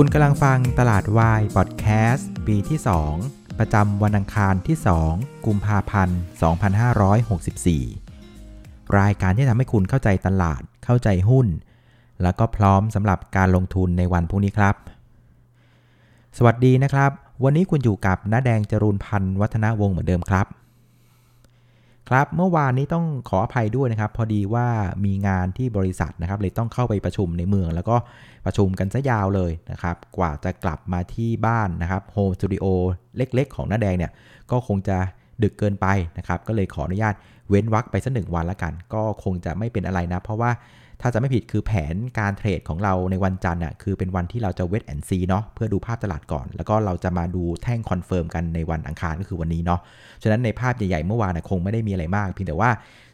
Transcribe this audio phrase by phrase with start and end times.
[0.00, 2.78] คุณกำลังฟังตลาดวายพอดแคสต์ปีที่
[3.18, 4.76] 2 ประจำวันอังคารที่
[5.10, 6.18] 2 กุมภาพันธ์
[7.98, 11.46] 2564 รายการที่ทำให้คุณเข้าใจตลาด เข้าใจหุ้น
[12.22, 14.74] แล้วก็พร้อมสำหรับการลงทุนในวันพรุ่งนี้ครับ
[16.36, 17.10] สวัสดีนะครับ
[17.44, 20.46] วันนี้คุณอยู่กับน้าแดงจรูนพันธ์วัฒนาวงศ์เหมือนเดิมครับ
[22.08, 24.66] ครับเมื่อวานนี้ต้องขออภัยด้วยนะครับ พอดีว่า
[25.04, 27.96] มีงานที่บริษัทนะครับเลยต้องเข้าไปประชุมในเมือง แล้วก็
[28.46, 32.64] ประชุมกันซะยาวเลยนะครับ กว่าจะกลับมาที่บ้านนะครับ home studio
[33.16, 34.12] เล็กๆ ของน้าแดงเนี่ย
[34.50, 34.96] ก็คงจะ
[35.42, 35.86] ดึกเกินไป
[36.18, 37.14] นะครับ ก็เลยขออนุญาต
[37.48, 40.50] เว้นวรรคไปสักหนึ่งวันละกัน ก็คงจะไม่เป็นอะไรนะ เพราะว่า
[41.00, 49.80] ถ้าจะไม่ผิดคือแผนการเทรดของเราในวันจันทร์อะคือเป็นวันที่เราจะ wait and see เนาะเพื่อดูภาพตลาดก่อน แล้วก็เราจะมาดูแท่ง confirm กันในวันอังคารก็คือวันนี้เนาะ
[50.22, 52.70] ฉะนั้นในภาพใหญ่ๆเมื่อวานนะคงไม่ได้มีอะไรมากเพียงแต่ว่า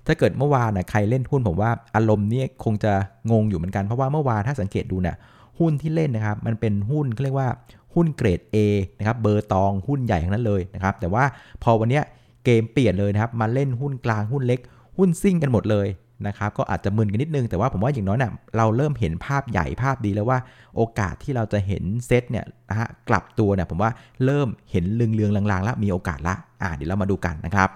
[0.07, 2.93] ถ้าเกิดเมื่อวานนะใครเล่นหุ้นผมว่าอารมณ์นี้คงจะ
[3.31, 5.17] งงอยู่เหมือนกันเพราะว่าเมื่อวานถ้าสังเกตดูเนี่ย
[5.59, 7.49] หุ้นที่เล่นนะครับมันเป็นหุ้นเขาเรียกว่า
[7.95, 8.57] หุ้นเกรด A
[8.99, 11.25] นะครับเบอร์ตองหุ้นใหญ่ทั้งนั้นเลยนะครับแต่ว่า
[11.63, 12.01] พอวันนี้
[12.45, 14.61] เกมเปลี่ยนเลยนะครับมาเล่นหุ้นกลางหุ้นเล็ก
[14.99, 15.87] หุ้นซิ่งกันหมดเลย
[16.27, 20.39] นะครับก็อาจจะมึนกันนิดนึง แต่ว่าผมว่าอย่างน้อยเนี่ยเราเริ่มเห็นภาพใหญ่ภาพดีแล้วว่า
[20.77, 23.91] โอกาสที่เราจะเห็นเซตเนี่ยนะฮะกลับตัวเนี่ยผมว่า
[24.25, 27.69] เริ่มเห็นเลือนเลือนลางๆ แล้วมีโอกาสละอ่าเดี๋ยวเรามาดูกันนะครับ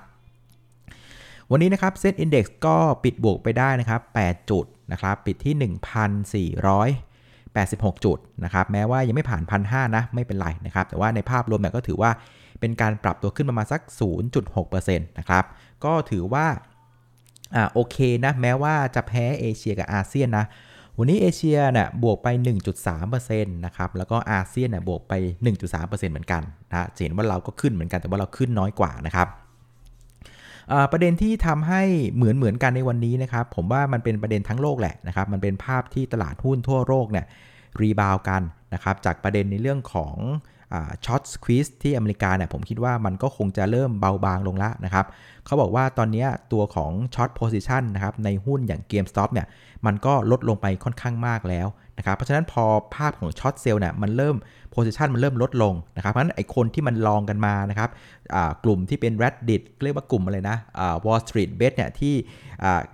[1.51, 5.55] วันนี้นะครับเซตอินดี x ก็ปิดบวกไปได้นะครับ 8 จุดนะครับปิดที่
[6.95, 12.11] 1,486 จุดนะครับแม้ว่ายังไม่ผ่าน 1,500นะไม่เป็นไรนะครับแต่ว่าในภาพรวมเนี่ยก็ถือว่า
[12.61, 13.81] เป็นการปรับตัวขึ้นประมาณสัก
[14.35, 15.45] 0.6%นะครับ
[15.85, 16.47] ก็ถือว่า
[17.55, 20.47] อ่าโอเคนะแม้ว่าจะแพ้เอเชียกับอาเซียนนะ
[20.99, 22.29] วันนี้เอเชียเนี่ยบวกไป
[22.87, 25.13] 1.3%นะครับแล้วก็อาเซียนเนี่ยบวกไป
[25.63, 29.29] 1.3%เหมือนกันนะเห็นว่าเราก็ขึ้นเหมือนกันแต่ว่าเราขึ้นน้อยกว่านะครับ
[30.93, 31.83] ประเด็นที่ทำให้
[32.17, 37.27] เหมือนเหมือนกันในวันนี้นะครับ ผมว่ามันเป็นประเด็นทั้งโลกแหละนะครับ มันเป็นภาพที่ตลาดหุ้นทั่วโลกเนี่ย
[37.81, 38.43] rebound กัน
[38.75, 40.15] นะครับ จากประเด็นในเรื่องของ
[41.05, 45.07] short squeeze ที่อเมริกาเนี่ยผมคิดว่ามันก็คงจะเริ่มเบาบางลงแล้วนะครับ
[45.47, 49.47] เขาบอกว่าตอนนี้ตัวของ short position นะครับในหุ้นอย่าง GameStop เนี่ย
[49.87, 51.67] มันก็ลดลงไปค่อนข้างมากแล้ว
[51.99, 52.65] นะครับเพราะฉะนั้นพอ
[52.95, 54.37] ภาพของ short sell เนี่ยมันเริ่ม
[54.73, 57.91] position มันเริ่มลดลงนะครับเพราะฉะนั้นไอคนที่มัน long กันมานะครับ
[58.65, 60.57] กลุ่มที่เป็น Reddit เรียกว่ากลุ่มอะไรนะ
[61.05, 62.15] Wall Street Bets เนี่ยที่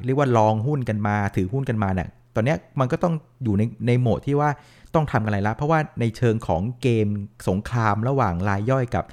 [0.05, 3.15] เรียกว่า long หุ้นกันมา ถือหุ้นกันมาเนี่ยตอนนี้มันก็ต้อง
[3.45, 4.51] อยู่ในในโหมดที่ว่า
[4.95, 7.07] ต้องทำอะไรละ เพราะว่าในเชิงของเกม
[7.49, 9.05] สงครามระหว่างรายย่อยกับ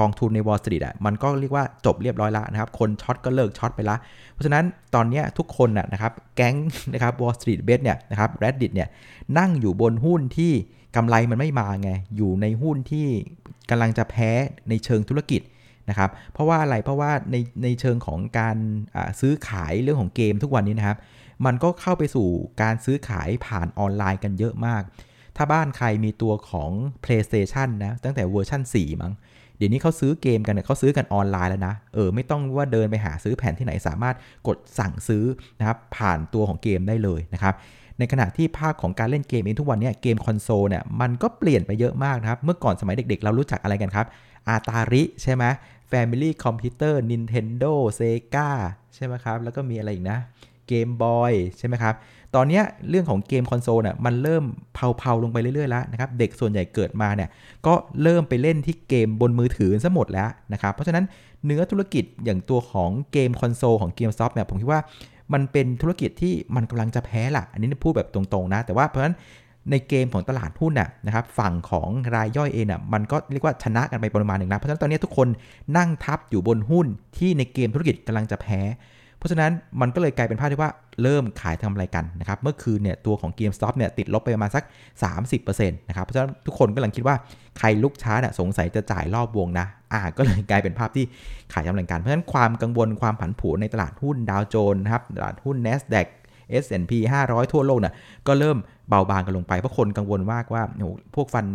[0.00, 3.96] กองทุนใน Wall Street อะมันก็เรียกว่าจบเรียบร้อยแล้วนะครับ คนช็อตก็เลิกช็อตไปละ
[4.32, 4.64] เพราะฉะนั้น
[4.94, 6.56] ตอนนี้ทุกคนนะครับแก๊ง
[6.94, 8.88] นะครับ Wall Street Bet เนี่ยนะครับ Reddit เนี่ย
[9.38, 10.52] นั่งอยู่บนหุ้นที่
[10.96, 13.06] กำไรมันไม่มาไง อยู่ในหุ้นที่
[13.70, 14.30] กำลังจะแพ้
[14.68, 15.42] ในเชิงธุรกิจ
[15.88, 18.56] นะครับ เพราะว่าอะไรเพราะว่าในในเชิงของการ
[19.20, 20.98] ซื้อขายเรื่องของเกมทุกวันนี้นะครับ
[21.46, 22.28] มันก็เข้าไปสู่
[22.62, 24.82] การซื้อขายผ่านออนไลน์กันเยอะมาก
[25.36, 26.70] ถ้าบ้านใครมีตัวของ
[27.04, 29.12] PlayStation นะตั้งแต่เวอร์ชัน4 มั้ง
[29.56, 34.16] เดี๋ยวนี้เขาซื้อเกมกันเนี่ยเขาซื้อกันออนไลน์แล้วนะเออไม่ต้องว่าเดินไปหาซื้อแผ่นที่ไหนสามารถ
[34.48, 35.24] กดสั่งซื้อ
[35.58, 37.54] นะครับผ่านตัวของเกมได้เลยนะครับ
[37.98, 44.06] ในขณะที่ภาคของการเล่นเกมเองทุกวันนี้เกมคอนโซลเนี่ยมันก็เปลี่ยนไปเยอะมากนะครับ เมื่อก่อนสมัยเด็กๆ เรารู้จักอะไรกันครับ
[44.48, 45.44] อาตาริใช่ไหม
[45.90, 48.48] Family Computer Nintendo Sega
[48.94, 50.18] ใช่ไหมครับ แล้วก็มีอะไรอีกนะ
[50.68, 51.94] Game Boy ใช่ไหมครับ
[52.34, 57.28] ตอนนี้เรื่องของเกมคอนโซลเนี่ยมันเริ่มเพลาๆลงไปเรื่อยๆแล้วนะครับ เด็กส่วนใหญ่เกิดมาเนี่ย
[57.66, 61.04] ก็เริ่มไปเล่นที่เกมบนมือถือซะหมดแล้วนะครับ เพราะฉะนั้น
[61.46, 64.80] เนื้อธุรกิจอย่างตัวของเกมคอนโซลของ GameStop เนี่ยผมคิดว่า
[65.32, 69.16] มันเป็นธุรกิจที่มันกำลังจะแพ้ละอันนี้พูดแบบตรงๆนะ แต่ว่าเพราะฉะนั้น
[69.70, 75.28] ในเกมของตลาดหุ้นน่ะนะครับฝั่งของรายย่อยเองน่ะมันก็เรียกว่าชนะกันไปประมาณหนึ่งนะเพราะฉะนั้นตอนนี้ทุกคน
[75.76, 76.86] นั่งทับอยู่บนหุ้น
[77.18, 78.60] ที่ในเกมธุรกิจกำลังจะแพ้
[79.22, 80.70] เพราะฉะนั้นมันก็เลยกลายเป็นภาพที่ว่า
[81.02, 84.64] เริ่มขายทำอะไรกันนะครับ เมื่อคืนเนี่ยตัวของ GameStop เนี่ยติดลบไปประมาณสัก
[85.22, 87.16] 30%นะครับ เพราะฉะนั้นทุกคนก็กำลังคิดว่า
[87.58, 91.04] ใครลุกช้าเนี่ยสงสัยจะจ่ายรอบวงนะ อ่าก็เลยกลายเป็นภาพที่
[91.52, 96.06] ขายทำอะไรกัน เพราะฉะนั้นความกังวลความผันผวนในตลาดหุ้นดาวโจนส์นะครับตลาดหุ้น NASDAQ
[96.62, 96.92] S&P
[97.26, 97.94] 500 ทั่วโลกเนี่ย
[98.26, 98.58] ก็เริ่ม
[98.88, 100.62] เบาบางกันลงไป เพราะคนกังวลมากว่า
[101.14, 101.46] พวก fund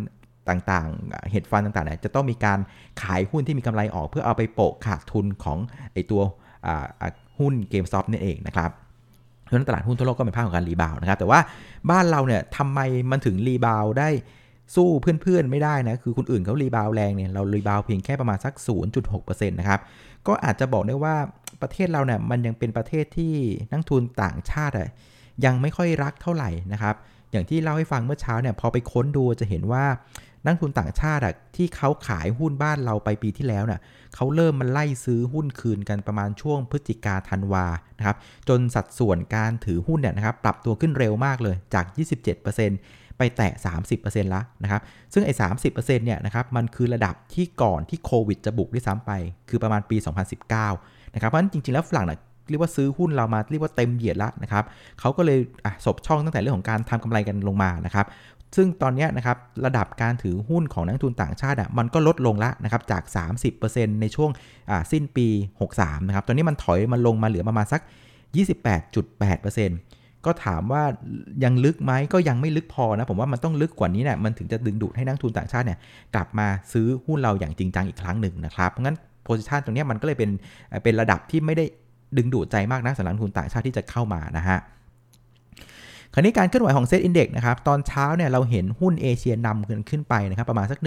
[0.50, 2.60] ต่างๆ hedge fund ต่างๆเนี่ยจะต้องมีการ
[3.02, 5.58] ขายหุ้นที่มีกำไรออก เพื่อเอาไปโปะขาดทุนของ
[5.94, 6.22] ไอตัว
[7.40, 8.72] หุ้น GameStop นี่เองนะครับ
[9.44, 11.40] เพราะนั้นตลาดหุ้นทั่วโลกก็เป็นภาพของการ rebound นะครับ แต่ว่า
[11.90, 12.80] บ้านเราเนี่ยทำไม
[13.12, 14.10] มันถึง rebound ได้
[14.76, 18.54] สู้เพื่อนๆไม่ได้นะ คือคนอื่นเขา rebound แรงเนี่ยเรา rebound เพียงแค่ประมาณสัก
[19.02, 19.80] 0.6%นะครับ
[20.28, 21.16] ก็อาจจะบอกได้ว่า
[21.62, 23.34] ประเทศเราเนี่ยมันยังเป็นประเทศที่
[23.72, 24.90] นักทุนต่างชาติอะ
[25.46, 26.96] ยังไม่ค่อยรักเท่าไหร่นะครับ
[27.32, 29.86] อย่างที่เล่าให้ฟังเมื่อเช้าเนี่ยพอไปค้นดูจะเห็นว่า
[30.48, 31.24] นักทุนต่างชาติ
[31.56, 33.80] ที่เขาขายหุ้นบ้านเราไปปีที่แล้วเน่ย
[34.16, 37.66] เขาเริ่มมันไล่ซื้อหุ้นคืนกันประมาณช่วงพฤศจิกาธันวา
[37.98, 38.18] นะครับ
[38.50, 43.52] จนสัดส่วนการถือหุ้นเนี่ยนะครับปรับตัวขึ้นเร็วมากเลยจาก 27%เไปแตะ
[43.92, 44.82] 30%แล้วนะครับ
[45.14, 45.34] ซึ่งไอ้
[45.66, 49.12] 30%เนี่ยนะครับมันคือระดับที่ก่อนที่โควิดจะบุกด้วยซ้ำไป
[49.50, 49.98] คือประมาณปี
[50.56, 52.20] 2019 นะครับ เพราะฉะนั้นจริงๆแล้วฝรั่งน่ะ
[52.50, 54.64] เรียกว่าซื้อหุ้นเรามาเรียกว่าเต็มเหยียดแล้วนะครับ
[55.00, 58.06] เขาก็เลยอะสบช่องตั้งแต่เรื่องของการทำกำไรกันลงมานะครับ
[58.56, 63.04] ซึ่งตอนนี้นะครับระดับการถือหุ้นของนักทุนต่างชาติอะมันก็ลดลงแล้วนะครับจาก
[63.54, 64.30] 30%ในช่วง
[64.92, 65.28] สิ้นปี
[65.68, 67.82] 63 นะครับ ตอนนี้มันถอยมันลงมาเหลือประมาณสัก
[69.04, 70.84] 28.8%ก็ถามว่า
[71.44, 75.80] ยังลึกไหมก็ยังไม่ลึกพอนะ ผมว่ามันต้องลึกกว่านี้เนี่ยมันถึงจะดึงดูดให้นักทุนต่างชาติเนี่ย
[76.16, 80.32] กลับมาซื้อหุ้นเราอย่างจริงจังอีกครั้งหนึ่งนะครับเพราะงั้น position ตรงนี้มันก็เลยเป็น
[80.84, 81.66] เป็นระดับที่ไม่ได้
[82.18, 84.60] ดึงดูดใจมากนะสำหรับทุนต่างชาติที่จะเข้ามานะฮะ
[86.18, 90.80] คราวนี้การเคลื่อนไหวของ SET Index นะครับ ตอนเช้าเนี่ยเราเห็นหุ้นเอเชียนำขึ้นขึ้นไปนะครับ ประมาณสัก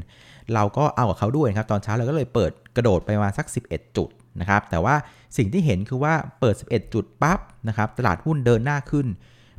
[0.00, 4.08] 1%เราก็เอากับเขาด้วยครับ ตอนเช้าเราก็เลยเปิดกระโดดไปมาสัก 11 จุด
[4.40, 4.94] นะครับ แต่ว่า
[5.36, 7.38] สิ่งที่เห็นคือว่าเปิด 11 จุดปั๊บ
[7.68, 9.06] นะครับ ตลาดหุ้นเดินหน้าขึ้น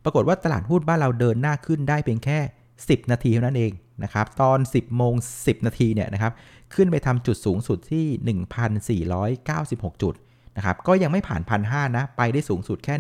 [0.04, 2.39] ปรากฏว่าตลาดหุ้นบ้านเราเดินหน้าขึ้นได้เพียงแค่
[2.75, 3.72] 10 นาทีเท่านั้นเอง
[4.04, 6.33] นะครับ ตอน 10โมง10 นาทีเนี่ยนะครับ
[6.75, 8.06] ขึ้นไปทำจุดสูงสุดที่
[9.33, 10.13] 1,496 จุด
[10.57, 12.94] นะครับ ก็ยังไม่ผ่านพันห้านะ ไปได้สูงสุดแค่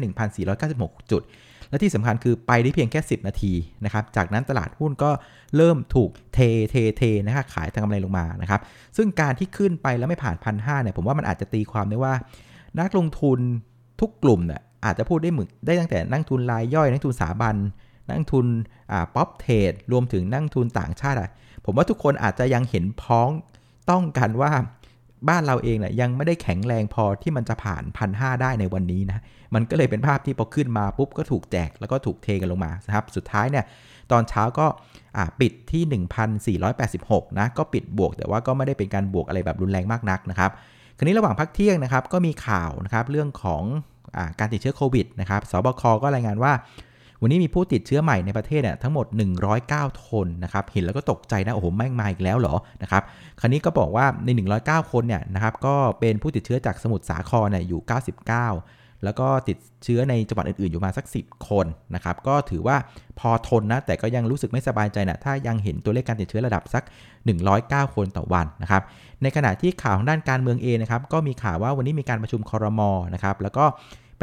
[0.53, 1.23] 1,496 จุด
[1.69, 3.53] และที่สำคัญคือไปได้เพียงแค่ 10 นาที
[3.85, 5.11] นะครับ จากนั้นตลาดหุ้นก็
[5.55, 6.39] เริ่มถูกเท
[6.69, 8.61] เทเทนะครับขายทางกำไรลงมานะครับ
[8.97, 12.13] ซึ่งการที่ขึ้นไปแล้วไม่ผ่านพันห้าเนี่ยผมว่ามันอาจจะตีความได้ว่า
[12.79, 13.39] นักลงทุน
[14.01, 17.55] ทุกกลุ่มเนี่ยอาจจะพูดได้หมึกได้ตั้งแต่นักทุนรายย่อยนักทุนสถาบัน
[18.07, 18.45] นักทุน
[18.91, 21.29] อ่า prop trade รวมถึงนักทุนต่างชาติอะ
[21.65, 23.29] ผมว่าทุกคนอาจจะยังเห็นพ้อง
[23.89, 24.51] ต้องกันว่า
[25.29, 29.23] บ้านเราเองเนี่ยยังไม่ได้แข็งแรงพอที่มันจะผ่านพันห้าได้ในวันนี้นะ
[29.55, 33.65] มันก็เลยเป็นภาพที่พอขึ้นมาปุ๊บก็ถูกแจกแล้วก็ถูกเทกันลงมาครับสุดท้ายเนี่ย
[34.11, 34.65] ตอนเช้าก็
[35.39, 35.83] ปิดที่
[36.61, 40.51] 1,486นะก็ปิดบวก แต่ว่าก็ไม่ได้เป็นการบวกอะไรแบบรุนแรงมากนักนะครับ
[40.97, 43.63] คราวนี้ระหว่างพักเที่ยงนะครับก็มีข่าวนะครับเรื่องของ
[44.17, 46.53] อการติดเชื้อโควิดนะครับสบคก็รายงานว่า
[47.21, 49.05] วันนี้มีผู้ติดเชื้อใหม่ในประเทศเนี่ยทั้งหมด
[49.55, 53.03] 109 คนนะครับเห็นแล้วก็ตกใจนะโอ้โหแม่งมาอีกแล้วเหรอนะครับ
[53.39, 54.29] คราวนี้ก็บอกว่าใน
[54.61, 57.81] 109 คนเนี่ยนะครับก็เป็นผู้ติดเชื้อจากสมุทรสาครเนี่ยอยู่
[58.43, 61.65] 99แล้วก็ติดเชื้อในจังหวัดอื่นๆ อยู่มาสัก 10 คน
[61.95, 62.77] นะครับ ก็ถือว่า
[63.19, 66.83] พอทนนะ แต่ก็ยังรู้สึกไม่สบายใจนะ ถ้ายังเห็นตัวเลขการติดเชื้อระดับสัก
[67.39, 68.83] 109 คนต่อวันนะครับ
[69.21, 73.65] ในขณะที่ข่าวด้านการเมืองเองนะครับ ก็มีข่าวว่าวันนี้มีการประชุมคอรมอนะครับ แล้วก็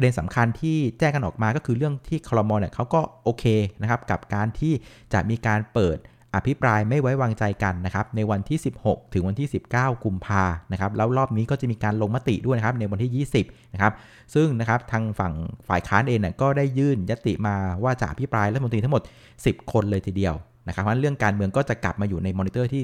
[0.03, 3.45] ประเด็นสำคัญที่แจ้งกันออกมาก็คือเรื่องที่คลมอเนี่ยเขาก็โอเค
[3.83, 4.73] นะครับกับการที่
[5.13, 5.97] จะมีการเปิด
[6.35, 13.93] อภิปรายไม่ไว้วางใจกันนะครับในวันที่ 16 ถึงวันที่ 19 กุมภานะครับแล้วรอบนี้ก็จะมีการลงมติด้วยนะครับในวันที่ 20 นะครับ
[14.35, 15.35] ซึ่งนะครับทางฝั่ง
[15.69, 19.03] ฝ่ายค้านเองเนี่ยก็ได้ยื่นยติมาว่าจะอภิปรายรัฐมนตรีทั้งหมด
[19.37, 20.35] 10 คนเลยทีเดียว
[20.69, 22.83] นะครับเพราะเรื่องการเมืองก็จะกลับมาอยู่ในมอนิเตอร์ที่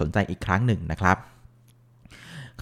[0.00, 1.16] สนใจอีกครั้งหนึ่งนะครับ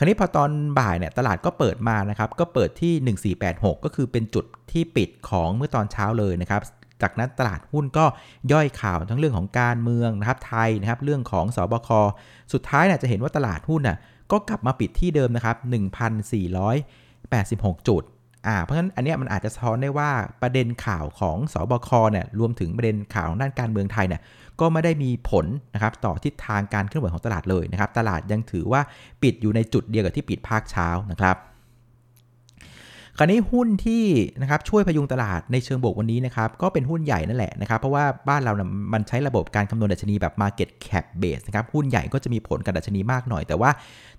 [0.01, 6.63] คราวนี้พอตอนบ่ายเนี่ยตลาดก็เปิดมานะครับก็เปิดที่ 1486 ก็คือเป็นจุดที่ปิดของเมื่อตอนเช้าเลยนะครับ
[7.03, 8.05] จากนั้นตลาดหุ้นก็
[8.53, 11.89] ย่อยข่าวทั้งเรื่องของการเมืองนะครับไทยนะครับเรื่องของสบค
[12.53, 13.99] สุดท้ายเนี่ยจะเห็นว่าตลาดหุ้นน่ะ
[14.33, 15.57] ก็กลับมาปิดที่เดิมนะครับ
[16.53, 18.03] 1,486 จุด
[18.47, 20.11] อ่าเพราะฉะนั้นอันนี้มันอาจจะสะท้อนได้ว่า
[20.43, 24.23] ประเด็นข่าวของสอบคเนี่ยรวมถึงประเด็นข่าวด้านการเมืองไทยเนี่ย
[24.61, 28.81] ก็ไม่ได้มีผลนะครับต่อทิศทางการเคลื่อนไหวของตลาดเลยนะครับตลาดยังถือว่า
[29.23, 31.37] ปิดอยู่ในจุดเดียวกับที่ปิดภาคเช้านะครับ
[33.19, 34.05] คราวนี้หุ้นที่
[34.41, 43.71] นะครับช่วยพยุงตลาดในเชิงบวกวันนี้นะครับก็เป็นหุ้นใหญ่นั่นแหละนะครับเพราะว่าบ้านเรานะมันใช้ระบบการคำนวณดัชนีแบบ Market Cap Base นะครับหุ้นใหญ่ก็จะมีผลกับดัชนีมากหน่อย แต่ว่า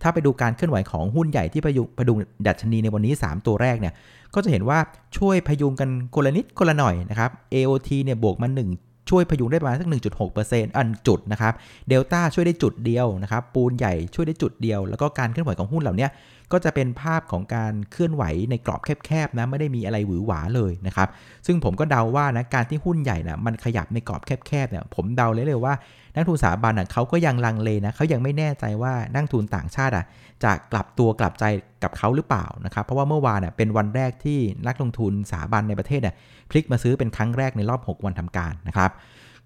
[0.01, 2.17] ถ้าไปดูการเคลื่อนไหวของหุ้นใหญ่ที่พยุงพยุง
[2.47, 3.93] ดัชนีในวันนี้ 3 ตัวแรกเนี่ย
[4.35, 4.79] ก็จะเห็นว่า
[5.17, 9.89] ช่วยพยุงกันคนละนิดคนละหน่อยนะครับ AOT เนี่ยบวกมา1 ช่วยพยุงได้ประมาณสัก
[10.31, 11.53] 1.6%อันจุดนะครับ
[11.89, 16.07] เดลต้าช่วยได้จุดเดียวนะครับปูนใหญ่ช่วยได้จุดเดียว แล้วก็การเคลื่อนไหวของหุ้นเหล่านี้
[16.51, 21.09] ก็จะเป็นภาพของการเคลื่อนไหวในกรอบแคบๆนะไม่ได้มีอะไรหวือหวาเลยนะครับ
[21.45, 25.73] ซึ่งผมก็เดาว่านะการที่หุ้นใหญ่นะมันขยับในกรอบแคบๆเนี่ยผมเดาเลยเลยว่า
[26.15, 30.05] นักทุนสถาบันเขาก็ยังลังเลนะเขายังไม่แน่ใจว่านักทุนต่างชาติอะ
[30.43, 31.45] จะกลับตัวกลับใจ
[31.83, 36.01] กับเขาหรือเปล่านะครับ เพราะว่าเมื่อวานเป็นวันแรกที่นักลงทุนสถาบันในประเทศ
[36.49, 38.91] พลิกมาซื้อเป็นครั้งแรกในรอบ 6 วันทำการนะครับ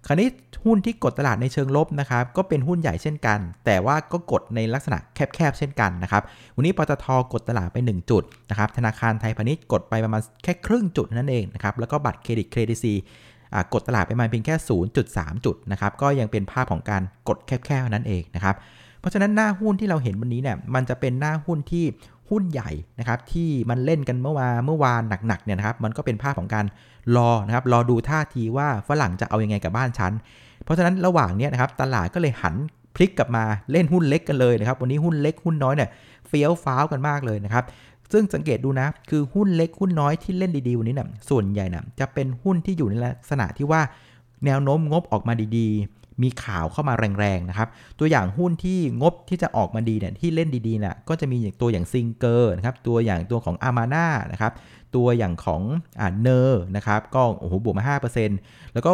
[0.06, 0.28] คราวนี้
[0.64, 6.22] หุ้นที่กดตลาดในเชิงลบนะครับก็เป็นหุ้นใหญ่เช่นกัน แต่ว่าก็กดในลักษณะแคบๆเช่นกันนะครับ
[6.56, 12.94] วันนี้ปตทกดตลาดไป 1 จุดนะครับธนาคารไทยพาณิชย์กดไปประมาณแค่ครึ่งจุดนั่นเองนะครับแล้วก็บัตรเครดิตเครดิตซี
[13.72, 14.54] กดตลาดไปมาเพียงแค่
[15.00, 18.56] 0.3 จุดนะครับก็ยังเป็นภาพของการกดแคบๆนั่นเองนะครับ
[19.06, 21.84] ราะฉะนั้นหน้าหุ้นที่เราเห็นวันนี้เนี่ยมันจะเป็นหน้าหุ้นที่
[22.30, 26.66] หุ้นใหญ่นะครับที่มันเล่นกันเมื่อวานเมื่อวานหนักๆเนี่ยนะครับมันก็เป็นภาพของการ
[27.16, 30.12] รอนะครับรอดูท่าทีว่าฝรั่งจะเอาอยัางไงกับบ้านฉัน
[30.64, 32.54] เพราะฉะนั้นระหว่างนี้นะครับตลาดก็เลยหัน
[32.94, 35.90] พลิกกลับมาเล่นหุ้นเล็กกันเลยนะครับวันนี้หุ้นเล็กหุ้นน้อยเนี่ย
[36.28, 37.64] เฟี้ยวฟ้าวกันมากเลยนะครับ
[38.12, 43.80] ซึ่งสังเกตดูนะคือหุ้นเล็กหุ้นน้อยที่เล่นดีๆวันนี้เนี่ยส่วนใหญ่นะจะเป็นหุ้นที่อยู่ในลักษณะที่ว่า
[44.46, 45.68] แนวโน้มงบออกมาดี
[46.22, 47.68] มีข่าวเข้ามาแรงๆนะครับ
[47.98, 54.52] ตัวอย่างหุ้นที่งบที่จะออกมาดีเนี่ยที่เล่นดีๆน่ะก็จะมีอย่างตัวอย่าง Singer นะครับ ตัวอย่างตัวของ AMANAH นะครับ
[54.96, 55.62] ตัวอย่างของ
[56.00, 57.96] อ่า NER นะครับ ก็โอ้โหบวกมา
[58.34, 58.92] 5%แล้วก็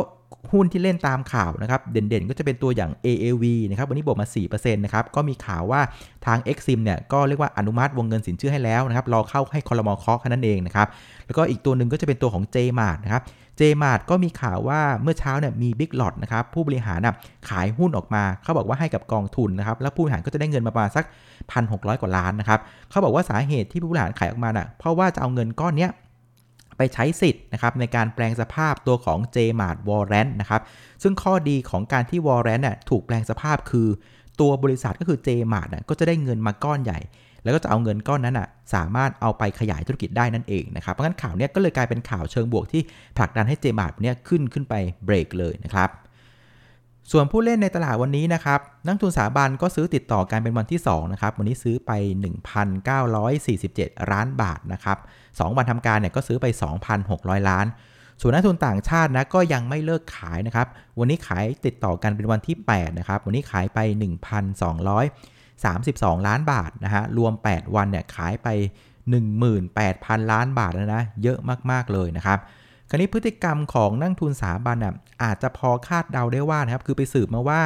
[0.52, 5.80] หุ้นที่เล่นตามข่าวนะครับ เด่นๆ ก็จะเป็นตัวอย่าง AAV นะครับ วันนี้บวกมา 4%นะครับ ก็มีข่าวว่า
[6.26, 10.88] ทาง Exim เนี่ย ก็เรียกว่าอนุมัติวงเงินสินเชื่อให้แล้วนะครับ รอเข้าให้คอรมอเคาะแค่นั้นเองนะครับ
[11.26, 13.22] แล้วก็อีกตัวหนึ่งก็จะเป็นตัวของ JMart นะครับ
[13.58, 17.16] เจมาร์ก็มีข่าวว่าเมื่อเช้าเนี่ยมีบิ๊กหลอดนะครับ ผู้บริหารนะ
[17.48, 21.04] ขายหุ้นออกมา เขาบอกว่าให้กับกองทุนนะครับ แล้วผู้บริหารก็จะได้เงินมาประมาณสัก
[21.52, 22.60] 1,600 กว่าล้านนะครับ
[22.90, 25.90] เขาบอกว่าสาเหตุที่ผู้บริหารขายออกมาน่ะ เพราะว่าจะเอาเงินก้อนเนี้ย
[26.76, 30.62] ไปใช้สิทธิ์นะครับในการแปลงสภาพตัวของ JMart Warrant นะครับ
[31.02, 33.88] ซึ่งข้อดีของการที่ Warrant น่ะถูกแปลงสภาพคือ
[34.41, 37.00] ตัวบริษัทก็คือ JMart น่ะก็จะได้เงินมาก้อนใหญ่
[37.43, 42.83] แล้วก็จะเอาเงินก้อนนั้นอะสามารถเอาไปขยายธุรกิจได้นั่นเองนะครับเพราะงั้นข่าวนี้ก็เลยกลายเป็นข่าวเชิงบวกที่
[43.17, 44.75] ผลักดันให้เจมาร์เนี่ยขึ้นขึ้นไป
[45.05, 45.91] เบรกเลยนะครับ
[47.11, 51.92] ส่วนผู้เล่นในตลาดวันนี้นะครับ นักทุนสถาบันก็ซื้อติดต่อกันเป็นวันที่2นะครับ วันนี้ซื้อไป
[52.82, 56.47] 1,947 ล้านบาทนะครับ2วันทำการเนี่ยก็ซื้อไป
[56.99, 57.66] 2,600 ล้าน
[58.21, 60.66] ส่วนนักทุนต่างชาตินะก็ยังไม่เลิกขายนะครับ
[60.99, 63.78] วันนี้ขายติดต่อกันเป็นวันที่8นะครับ วันนี้ขายไป
[65.02, 68.49] 1,232 ล้านบาทนะฮะ รวม 8 วันเนี่ยขายไป
[69.40, 71.38] 18,000 ล้านบาทแล้วนะ เยอะ
[71.71, 72.38] มากๆเลยนะครับ
[72.92, 77.61] คราวนี้พฤติกรรมของนักทุนสถาบันอะอาจจะพอคาดเดาได้ว่านะครับคือไปสืบมาว่า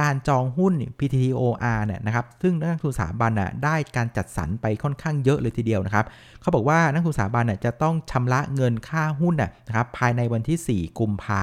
[0.00, 6.06] การจองหุ้น PTTOR เนี่ยนะครับซึ่งนักทุนสถาบันอะได้การจัดสรรไปค่อนข้างเยอะเลยทีเดียวนะครับ
[6.40, 9.34] เขาบอกว่านักทุนสถาบันอะจะต้องชำระเงินค่าหุ้น
[9.66, 11.42] นะครับภายในวันที่ 4 กุมภา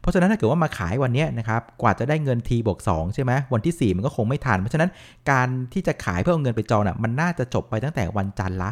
[0.00, 4.90] เพราะฉะนั้นถ้าเกิดว่ามาขายวันนี้นะครับ กว่าจะได้เงินทีบวก2ใช่ไหมวันที่ 4 มันก็คงไม่ทัน เพราะฉะนั้น
[5.30, 8.70] การที่จะขายเพื่อเอาเงินไปจองน่ะมันน่าจะจบไปตั้งแต่วันจันทร์ละ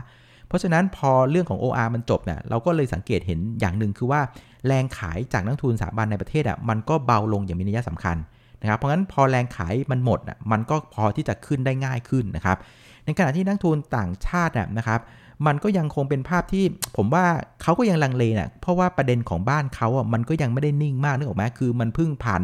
[0.48, 4.20] เพราะฉะนั้นพอเรื่องของ OR มันจบเนี่ยเราก็เลยสังเกตเห็นอย่างหนึ่งคือว่า
[4.66, 8.16] แรงขายจากนักทุนสถาบันในประเทศอะมันก็เบาลงอย่างมีนัยสำคัญ
[8.60, 12.56] นะครับเพราะงั้นพอแรงขายมันหมดอะมันก็พอที่จะขึ้นได้ง่ายขึ้นนะครับ
[13.04, 15.00] ในขณะที่นักทุนต่างชาตินะครับ
[15.46, 16.64] มันก็ยังคงเป็นภาพที่
[16.96, 17.24] ผมว่า
[17.62, 22.42] เขาก็ยังลังเลนะ่ะเพราะว่าประเด็นของบ้านเขาอะมันก็ยังไม่ได้นิ่งมากนึกออกไหมคือมันพึ่งผ่าน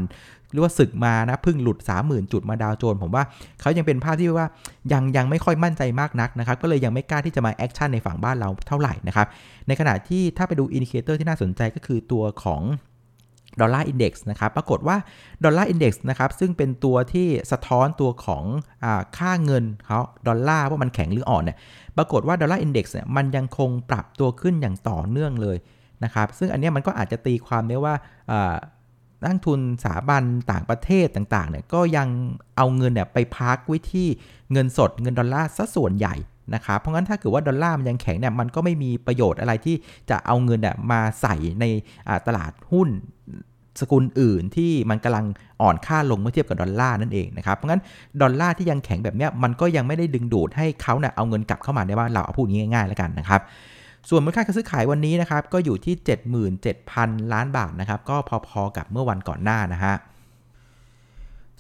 [0.53, 3.25] หรือว่าศึกมานะพึ่งหลุด 30,000 จุดมา Dow Jones ผมว่า
[3.61, 4.49] เขายังเป็นภาพที่ว่า
[4.93, 9.27] ยังยังไม่ค่อยมั่นใจมากนักนะครับ ก็เลยยังไม่กล้าที่จะมา action ในฝั่งบ้านเราเท่าไหร่นะครับ
[9.69, 12.63] ในขณะที่ถ้าไปดู indicator ที่น่าสนใจก็คือตัวของ
[13.61, 14.97] Dollar Index นะครับ ปรากฏว่า
[15.45, 18.45] Dollar Index นะครับ ซึ่งเป็นตัวที่สะท้อนตัวของ
[18.85, 18.87] อ
[19.19, 21.57] ค่าเงินเขาดอลลาร์ว่ามันแข็งหรืออ่อนเนี่ย
[21.97, 25.57] ปรากฏว่า Dollar Index เนี่ยมันยังคงปรับตัวขึ้นอย่างต่อเนื่องเลย
[26.05, 27.95] นะครับ ซึ่งอันนี้มันก็อาจจะตีความได้ว่า
[29.23, 32.09] นักทุนสถาบันต่างประเทศต่างๆเนี่ยก็ยัง
[32.57, 34.09] เอาเงินเนี่ยไปพักไว้ที่
[34.53, 36.15] เงินสดเงินดอลลาร์ซะส่วนใหญ่
[36.55, 39.77] นะครับเพราะงั้นถ้าเกิดว่าดอลลาร์มันยังแข็งเนี่ยมันก็ไม่มีประโยชน์อะไรที่
[40.11, 41.65] จะเอาเงินเนี่ยมาใส่ใน
[42.27, 42.89] ตลาดหุ้น
[43.81, 45.27] สกุลอื่นที่มันกำลัง
[45.63, 47.83] อ่อนค่าลงเมื่อเทียบกับดอลลาร์นั่นเองนะครับ เพราะงั้น
[48.23, 53.41] ดอลลาร์ที่ยังแข็งแบบนี้มันก็ยังไม่ได้ดึงดูดให้เขาเนี่ยเอาเงินกลับเข้ามาในบ้านเราเอาพูดง่ายๆแล้วกันนะครับ
[54.09, 55.95] ส่วนมูลค่าการซื้อขายวันนี้นะครับก็อยู่ที่
[56.65, 58.17] 77,000 ล้านบาทนะครับก็
[58.49, 59.95] พอๆกับเมื่อวันก่อนหน้านะฮะ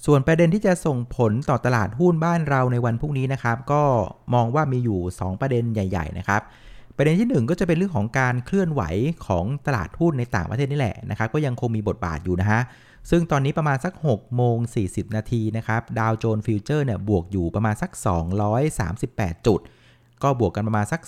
[0.06, 3.82] ส่วนประเด็นที่จะส่งผลต่อตลาดหุ้นบ้านเราในวันพรุ่งนี้นะครับ ก็
[4.34, 6.42] มองว่ามีอยู่ 2 ประเด็นใหญ่ ๆ นะครับ
[6.96, 8.82] ประเด็นที่ 1 ก็จะเป็นเรื่องของการเคลื่อนไหว
[9.26, 12.60] ของตลาดหุ้นในต่างประเทศนี่แหละนะครับ ก็ยังคงมีบทบาทอยู่นะฮะ
[13.10, 14.56] ซึ่งตอนนี้ประมาณสัก6โมง
[14.86, 17.90] 40 นาทีนะครับ Dow Jones Futures เนี่ยบวกอยู่ประมาณสัก
[18.68, 19.60] 238 จุด
[20.22, 21.00] ก็บวกกันประมาณสัก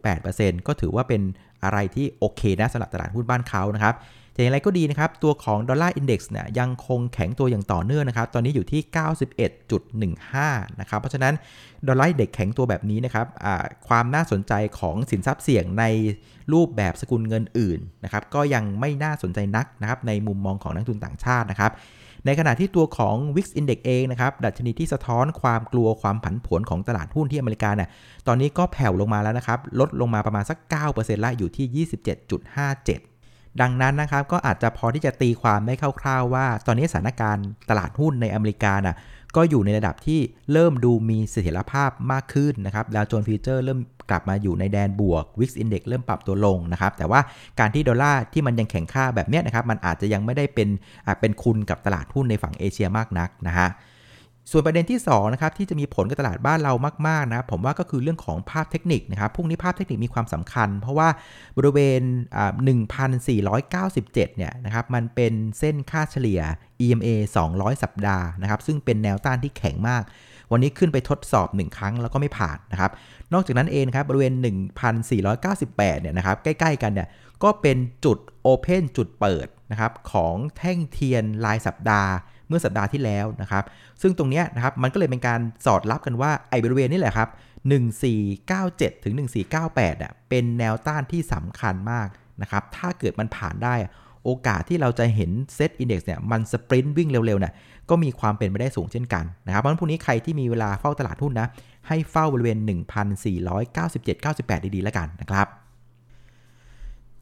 [0.00, 1.22] 0.8%ก็ถือว่าเป็น
[1.64, 3.94] อะไรที่โอเคนะสำหรับตลาดหุ้นบ้านเขานะครับ
[4.34, 8.80] แต่อย่างไรก็ดีนะครับ ตัวของดอลลาร์อินดี x เนี่ยยังคงแข็งตัวอย่างต่อเนื่องนะครับ ตอนนี้อยู่ที่
[10.00, 11.34] 91.15 นะครับ เพราะฉะนั้น
[11.88, 13.26] ดอลลาร์อินดี x แข็งตัวแบบนี้นะครับ
[13.88, 15.84] ความน่าสนใจของสินทรัพย์เสี่ยงใน
[16.52, 21.72] รูปแบบสกุลเงินอื่นนะครับ ก็ยังไม่น่าสนใจนักนะครับในมุมมองของนักทุนต่างชาตินะครับ
[22.26, 27.88] ในขณะที่ตัวของ Wix Index เองนะครับ ดัชนีที่สะท้อนความกลัวความผันผวนของตลาดหุ้นที่อเมริกาเนี่ย
[28.26, 30.58] ตอนนี้ก็แผ่วลงมาแล้วนะครับ ลดลงมาประมาณสัก
[30.92, 33.13] 9%ละอยู่ที่ 27.57
[33.60, 38.96] ดังนั้นนะครับก็อาจจะพอที่จะตีความได้คร่าวๆว่า ตอนนี้สถานการณ์ตลาดหุ้นในอเมริกาน่ะ
[39.36, 40.20] ก็อยู่ในระดับที่
[40.52, 43.80] เริ่มดูมีเสถียรภาพมากขึ้นนะครับ Dow Jones Futures เริ่ม
[44.10, 47.20] กลับมาอยู่ในแดนบวก VIX Index เริ่มปรับตัวลงนะครับ แต่ว่า
[47.60, 50.68] การที่ดอลลาร์ที่มันยังแข็งค่าแบบนี้นะครับ มันอาจจะยังไม่ได้เป็น
[51.20, 53.68] เป็นคุณกับตลาดหุ้นในฝั่งเอเชียมากนักนะฮะ
[54.50, 56.72] ส่วนประเด็นที่2นะครับที่จะมีผลกับตลาดบ้านเรา
[57.08, 61.08] มากๆนะผมว่าก็คือเรื่องของภาพเทคนิคนะครับพรุ่งนี้ภาพเทคนิคมีความสำคัญ เพราะว่า
[61.58, 62.02] บริเวณ
[62.74, 66.40] 1,497 เนี่ยนะครับมันเป็นเส้นค่าเฉลี่ย
[66.84, 67.08] EMA
[67.46, 70.02] 200 สัปดาห์นะครับซึ่งเป็นแนวต้านที่แข็งมาก
[70.52, 72.90] วันนี้ขึ้นไปทดสอบ 1 ครั้งแล้วก็ไม่ผ่านนะครับ
[73.32, 74.32] นอกจากนั้นเองครับบริเวณ
[75.12, 77.08] 1,498 เนี่ยนะครับใกล้ๆ กันเนี่ย
[77.42, 82.12] ก็เป็นจุดโอเพนจุดเปิดนะครับของแท่งเทียนรายสัปดาห์
[82.54, 83.64] มื่อสัปดาห์ที่แล้วนะครับ
[84.02, 87.28] ซึ่งตรงนี้นะครับมันก็เลยเป็นการสอดรับกันว่าไอ้บริเวณนี้แหละครับ
[88.16, 89.14] 1497 ถึง
[89.58, 92.08] 1498อะเป็นแนวต้านที่สำคัญมาก
[92.42, 93.74] นะครับ ถ้าเกิดมันผ่านได้
[94.24, 97.52] โอกาสที่เราจะเห็นเซตอินดี x เนี่ยมันสปรินต์วิ่งเร็วๆเนี่ย
[97.90, 101.48] ก็มีความเป็นไปได้สูงเช่นกันนะครับเพราะฉะนั้นพรุ่งนี้ใครที่มีเวลาเฝ้าตลาดหุ้นนะ
[101.88, 102.58] ให้เฝ้าบริเวณ
[103.62, 105.46] 1,497-98 ดีๆ แล้วกันนะครับ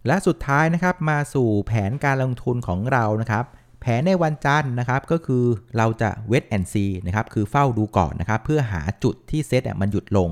[0.07, 3.45] และสุดท้ายนะครับมาสู่แผนการลงทุนของเรานะครับ
[3.83, 5.45] แผนในวันจันทร์นะครับก็คือ
[5.77, 10.29] เราจะ wait and see นะครับคือเฝ้าดูก่อนนะครับเพื่อหาจุดที่เซตมันหยุดลง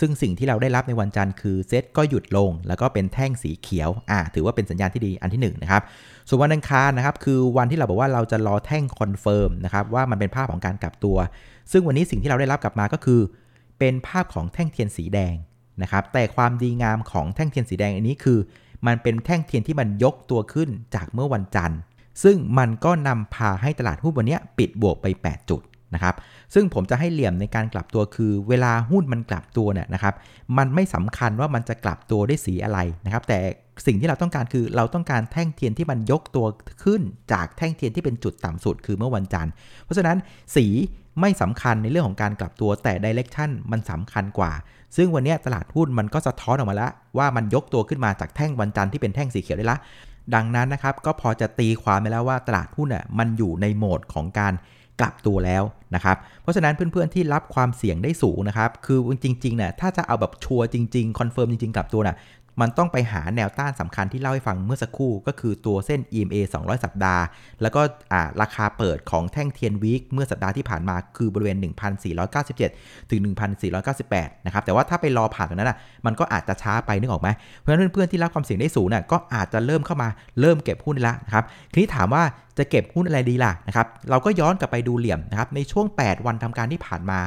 [0.00, 5.82] ซึ่งสิ่งที่เราได้รับในวันจันทร์คือเซตก็หยุดลง แล้วก็เป็นแท่งสีเขียวอ่าถือว่าเป็นสัญญาณที่ดีอันที่1นะครับ
[6.28, 11.16] ส่วนวันอังคารนะครับคือวันที่เราบอกว่าเราจะรอแท่ง confirm นะครับว่ามันเป็นภาพของการกลับตัว
[11.72, 13.20] ซึ่งวันนี้สิ่งที่เราได้รับกลับมาก็คือ
[13.78, 15.34] เป็นภาพของแท่งเทียนสีแดง
[15.82, 18.38] นะครับแต่ความดีงามของแท่งเทียนสีแดงอันนี้คือ
[18.86, 21.78] มันเป็นแท่งเทียนที่มันยกตัวขึ้นจากเมื่อวันจันทร์
[22.22, 25.62] ซึ่งมันก็นำพาให้ตลาดหุ้นวันนี้ปิดบวกไป 8 จุด
[25.94, 26.14] นะครับ
[26.54, 30.14] ซึ่งผมจะให้เหลี่ยมในการกลับตัวคือ เวลาหุ้นมันกลับตัวเนี่ยนะครับ
[30.58, 33.38] มันไม่สำคัญว่ามันจะกลับตัวได้สีอะไรนะครับแต่
[33.86, 36.46] สิ่งที่เราต้องการคือเราต้องการแท่งเทียนที่มันยกตัว
[36.84, 37.02] ขึ้น
[37.32, 39.52] จากแท่งเทียนที่เป็นจุดต่ำสุดคือเมื่อวันจันทร์
[39.84, 40.16] เพราะฉะนั้น
[40.56, 40.66] สี
[41.20, 44.52] ไม่สำคัญในเรื่องของการกลับตัวแต่ดิเรกชันมันสำคัญกว่า
[44.96, 49.78] ซึ่งวันนี้ตลาดหุ้นมันก็สะท้อนออกมาแล้วว่ามันยกตัวขึ้นมาจากแท่งวันจันทร์ที่เป็นแท่งสีเขียวได้ละ
[50.34, 54.52] ดังนั้นนะครับก็พอจะตีความไปแล้วว่าตลาดหุ้นอะมันอยู่ในโหมดของการ
[55.00, 55.62] กลับตัวแล้ว
[55.94, 62.16] นะครับ เพราะฉะนั้นเพื่อนๆที่รับความเสี่ยงได้สูงนะครับ คือจริงๆเนี่ยถ้าจะเอาแบบ sure จริงๆ confirm จริงๆ กลับตัวน่ะ
[62.60, 67.22] มันต้องไปหาแนวต้านสำคัญที่เล่าให้ฟังเมื่อสักครู่ ก็คือตัวเส้น EMA 200 สัปดาห์
[67.62, 67.80] แล้วก็
[68.42, 71.56] ราคาเปิดของแท่งเทียน week เมื่อสัปดาห์ที่ผ่านมาคือบริเวณ
[72.34, 73.20] 1,497 ถึง
[73.82, 80.08] 1,498 นะครับ แต่ว่าถ้าไปรอผ่านตรงนั้นอะมันก็อาจจะช้าไปนึกออกไหมเพราะฉะนั้นเพื่อนๆที่รับความเสี่ยงได้สูงน่ะก็อาจจะเริ่มเข้ามา
[80.40, 82.22] เริ่มเก็บหุ้นแล้วนะครับทีนี้ถามว่า
[82.58, 87.20] จะเก็บหุ้นอะไรดีล่ะนะครับเราก็ย้อนกลับไปดูเหลี่ยมนะครับในช่วง 8 วันทำการที่ผ่านมา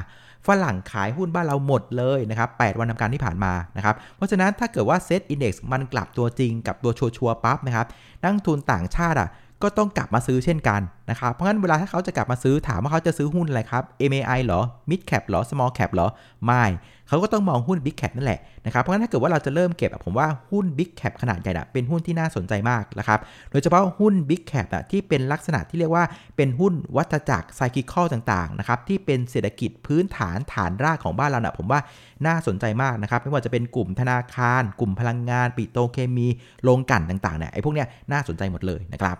[0.47, 7.87] ฝรั่งขายหุ้นบ้านเราหมดเลยนะครับ8วันทำการที่ผ่านมานะครับ เพราะฉะนั้นถ้าเกิดว่าเซตอินดี x มันกลับตัวจริงกับตัวชัวร์ปั๊บนะครับ
[8.21, 9.29] นักทุนต่างชาติอะ
[9.63, 16.07] ก็ต้องกลับมาซื้อเช่นกันนะครับ เพราะงั้นเวลาถ้าเขาจะกลับมาซื้อถามว่าเขาจะซื้อหุ้นอะไรครับ MAI เหรอ Mid Cap เหรอ Small Cap เหรอ
[16.45, 16.63] ไม่
[17.07, 23.19] เขาก็ต้องมองหุ้น Big Cap นั่นแหละนะครับ เพราะงั้นถ้าเกิดว่าเราจะเริ่มเก็บผมว่าหุ้น Big Cap ขนาดใหญ่เป็นหุ้นที่น่าสนใจมากนะครับ
[23.51, 31.79] โดยเฉพาะหุ้น Big Cap ที่เป็นลักษณะที่เรียกว่าเป็นหุ้นวัฏจักรไซคิคอลต่างๆนะครับที่เป็นเศรษฐกิจพื้นฐานฐานรากของบ้านเรานะผมว่า
[32.27, 36.27] น่าสนใจมากนะครับไม่ว่าจะเป็นกลุ่มธนาคาร กลุ่มพลังงาน ปิโตเคมี
[36.63, 39.17] โรงกลั่นต่างๆเนี่ยไอ้พวกเนี้ยน่าสนใจหมดเลยนะครับ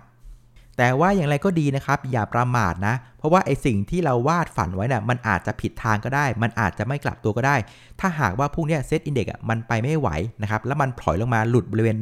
[0.78, 7.56] แต่ว่าอย่างไรก็ดีนะครับ อย่าประมาทนะ เพราะว่าไอสิ่งที่เราวาดฝันไว้นะ่ะมันอาจจะผิดทางก็ได้ มันอาจจะไม่กลับตัวก็ได้
[8.00, 10.10] ถ้าหากว่าพวกนี้เซตอินเด็กซ์มันไปไม่ไหว
[10.42, 11.96] นะครับ แล้วมันถอยลงมาหลุดบริเวณ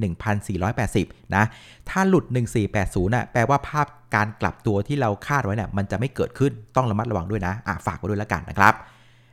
[0.66, 1.44] 1480 นะ
[1.90, 2.26] ถ้าหลุด
[2.70, 8.74] 1480นะ่ะแปลว่าภาพการกลับตัวที่เราคาดไว้นะ่ะมันจะไม่เกิดขึ้นต้องระมัดระวังด้วยนะอะฝากไว้ด้วยแล้วกันนะครับ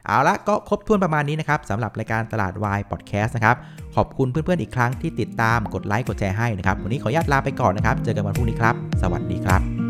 [0.06, 3.56] เอาละก็ครบถ้วนประมาณนี้นะครับสำหรับรายการตลาดวายพอดแคสต์นะครับ
[3.96, 9.82] ขอบคุณเพื่อนๆอีกครั้งที่ติดตามกดไลค์กดแชร์ให้นะครับ วันนี้ขออนุญาตลาไปก่อนนะครับ เจอกันวันพรุ่งนี้ครับ สวัสดีครับ